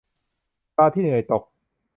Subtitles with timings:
[0.75, 1.43] ปลาที่เหนื่อยตก